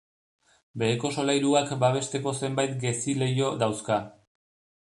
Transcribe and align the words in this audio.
Beheko 0.83 1.11
solairuak 1.17 1.75
babesteko 1.83 2.35
zenbait 2.39 2.73
gezileiho 2.85 3.53
dauzka. 3.65 4.03